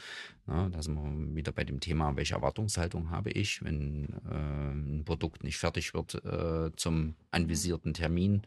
[0.48, 0.70] Ne?
[0.72, 5.44] Da sind wir wieder bei dem Thema, welche Erwartungshaltung habe ich, wenn äh, ein Produkt
[5.44, 8.42] nicht fertig wird äh, zum anvisierten Termin.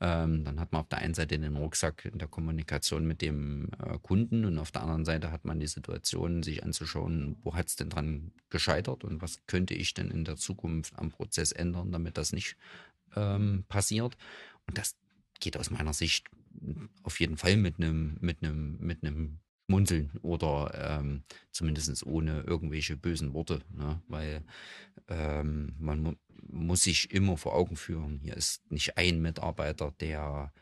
[0.00, 3.68] Ähm, dann hat man auf der einen Seite den Rucksack in der Kommunikation mit dem
[3.78, 7.68] äh, Kunden und auf der anderen Seite hat man die Situation, sich anzuschauen, wo hat
[7.68, 11.92] es denn dran gescheitert und was könnte ich denn in der Zukunft am Prozess ändern,
[11.92, 12.56] damit das nicht
[13.16, 14.16] ähm, passiert.
[14.66, 14.96] Und das
[15.40, 16.26] geht aus meiner Sicht
[17.02, 19.02] auf jeden Fall mit einem, mit mit
[19.66, 24.02] Munzeln oder ähm, zumindest ohne irgendwelche bösen Worte, ne?
[24.08, 24.44] weil
[25.08, 26.12] ähm, man mu
[26.46, 30.52] muss sich immer vor Augen führen, hier ist nicht ein Mitarbeiter, der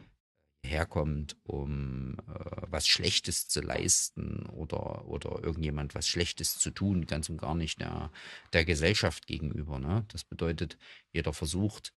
[0.64, 7.28] herkommt, um äh, was Schlechtes zu leisten oder, oder irgendjemand was Schlechtes zu tun, ganz
[7.28, 8.12] und gar nicht der,
[8.52, 9.80] der Gesellschaft gegenüber.
[9.80, 10.04] Ne?
[10.08, 10.78] Das bedeutet,
[11.12, 11.92] jeder versucht,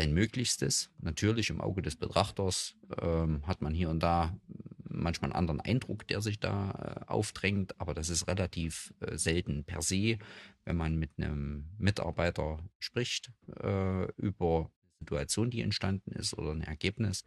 [0.00, 0.90] sein Möglichstes.
[0.98, 4.34] Natürlich im Auge des Betrachters ähm, hat man hier und da
[4.88, 9.64] manchmal einen anderen Eindruck, der sich da äh, aufdrängt, aber das ist relativ äh, selten
[9.64, 10.18] per se,
[10.64, 13.30] wenn man mit einem Mitarbeiter spricht
[13.62, 17.24] äh, über eine Situation, die entstanden ist oder ein Ergebnis,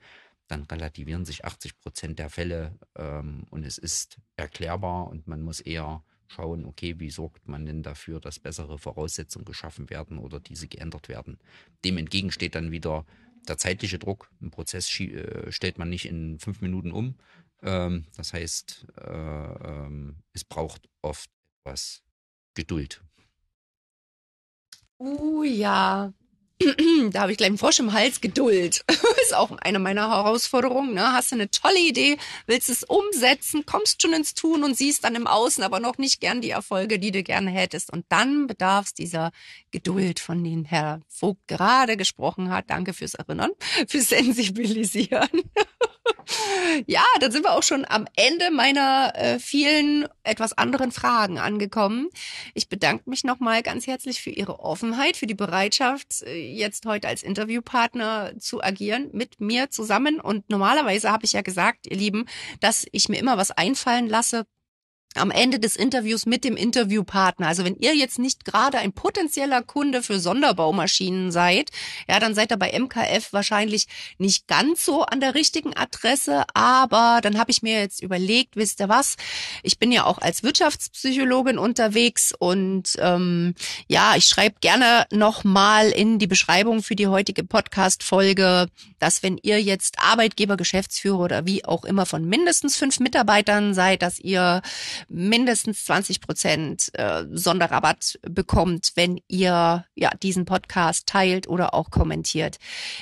[0.48, 5.62] dann relativieren sich 80 Prozent der Fälle ähm, und es ist erklärbar und man muss
[5.62, 10.68] eher schauen, okay, wie sorgt man denn dafür, dass bessere Voraussetzungen geschaffen werden oder diese
[10.68, 11.38] geändert werden.
[11.86, 13.06] Dem entgegen steht dann wieder
[13.48, 14.30] der zeitliche Druck.
[14.42, 17.16] Ein Prozess äh, stellt man nicht in fünf Minuten um.
[17.62, 21.30] Ähm, das heißt, äh, ähm, es braucht oft
[21.62, 22.04] etwas
[22.56, 23.02] Geduld.
[25.00, 26.14] Uh ja,
[27.12, 28.22] da habe ich gleich einen Frosch im Hals.
[28.22, 28.84] Geduld
[29.22, 30.94] ist auch eine meiner Herausforderungen.
[30.94, 31.14] Ne?
[31.14, 35.16] Hast du eine tolle Idee, willst es umsetzen, kommst schon ins Tun und siehst dann
[35.16, 37.92] im Außen aber noch nicht gern die Erfolge, die du gerne hättest.
[37.92, 39.32] Und dann bedarf es dieser
[39.72, 42.70] Geduld, von denen Herr Vogt gerade gesprochen hat.
[42.70, 43.52] Danke fürs Erinnern,
[43.88, 45.30] fürs Sensibilisieren.
[46.88, 52.10] ja, dann sind wir auch schon am Ende meiner äh, vielen etwas anderen Fragen angekommen.
[52.54, 57.08] Ich bedanke mich nochmal ganz herzlich für Ihre Offenheit, für die Bereitschaft, äh, jetzt heute
[57.08, 60.20] als Interviewpartner zu agieren mit mir zusammen.
[60.20, 62.26] Und normalerweise habe ich ja gesagt, ihr Lieben,
[62.60, 64.46] dass ich mir immer was einfallen lasse,
[65.18, 67.48] am Ende des Interviews mit dem Interviewpartner.
[67.48, 71.70] Also wenn ihr jetzt nicht gerade ein potenzieller Kunde für Sonderbaumaschinen seid,
[72.08, 73.88] ja, dann seid ihr bei MKF wahrscheinlich
[74.18, 76.44] nicht ganz so an der richtigen Adresse.
[76.54, 79.16] Aber dann habe ich mir jetzt überlegt, wisst ihr was?
[79.62, 83.56] Ich bin ja auch als Wirtschaftspsychologin unterwegs und ähm,
[83.88, 88.68] ja, ich schreibe gerne nochmal in die Beschreibung für die heutige Podcast-Folge,
[89.00, 94.02] dass wenn ihr jetzt Arbeitgeber, Geschäftsführer oder wie auch immer von mindestens fünf Mitarbeitern seid,
[94.02, 94.62] dass ihr
[95.08, 102.58] mindestens 20 Prozent äh, Sonderrabatt bekommt, wenn ihr ja diesen Podcast teilt oder auch kommentiert.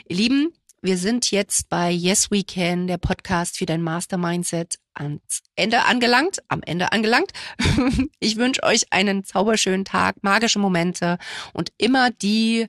[0.08, 4.80] Ihr Lieben, wir sind jetzt bei Yes We Can, der Podcast für dein Master Mindset
[4.95, 7.32] ans Ende angelangt, am Ende angelangt.
[8.20, 11.20] ich wünsche euch einen zauberschönen Tag, magische Momente
[11.54, 12.68] und immer die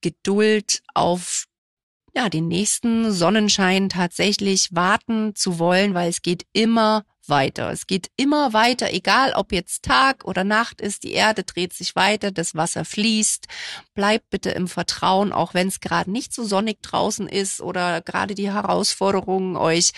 [0.00, 1.46] Geduld auf
[2.18, 7.70] ja, den nächsten Sonnenschein tatsächlich warten zu wollen, weil es geht immer weiter.
[7.70, 11.94] Es geht immer weiter, egal ob jetzt Tag oder Nacht ist, die Erde dreht sich
[11.94, 13.46] weiter, das Wasser fließt.
[13.94, 18.34] Bleibt bitte im Vertrauen, auch wenn es gerade nicht so sonnig draußen ist oder gerade
[18.34, 19.92] die Herausforderungen euch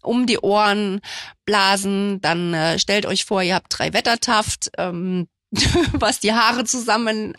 [0.00, 1.00] um die Ohren
[1.44, 5.26] blasen, dann äh, stellt euch vor, ihr habt drei Wettertaft, ähm,
[5.92, 7.34] was die Haare zusammen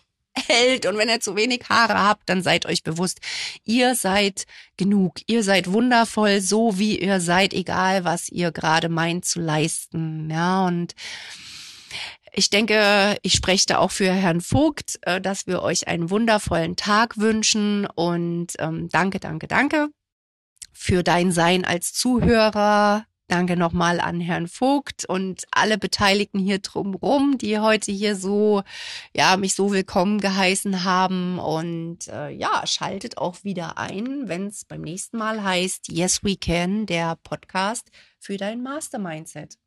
[0.48, 0.86] hält.
[0.86, 3.20] Und wenn ihr zu wenig Haare habt, dann seid euch bewusst,
[3.64, 4.46] ihr seid
[4.78, 10.30] genug, ihr seid wundervoll, so wie ihr seid, egal was ihr gerade meint zu leisten,
[10.30, 10.96] ja und
[12.38, 16.76] ich denke, ich spreche da auch für Herrn Vogt, äh, dass wir euch einen wundervollen
[16.76, 17.86] Tag wünschen.
[17.86, 19.88] Und ähm, danke, danke, danke
[20.74, 27.40] für dein Sein als Zuhörer, Danke nochmal an Herrn Vogt und alle Beteiligten hier drumherum,
[27.40, 28.62] die heute hier so,
[29.16, 31.40] ja, mich so willkommen geheißen haben.
[31.40, 36.36] Und äh, ja, schaltet auch wieder ein, wenn es beim nächsten Mal heißt Yes We
[36.36, 39.58] Can, der Podcast für dein Mastermindset.